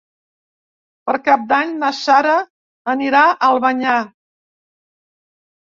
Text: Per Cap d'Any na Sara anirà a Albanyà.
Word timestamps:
Per 1.09 1.15
Cap 1.27 1.43
d'Any 1.51 1.75
na 1.83 1.91
Sara 1.99 2.35
anirà 2.97 3.23
a 3.29 3.39
Albanyà. 3.53 3.97